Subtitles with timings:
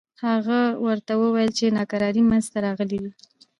[0.27, 3.11] هغه ورته وویل چې ناکراری منځته راغلي دي.